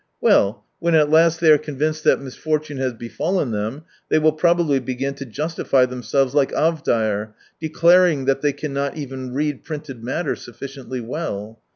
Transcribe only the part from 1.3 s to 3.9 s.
they are convinced that misfortune has befallen them,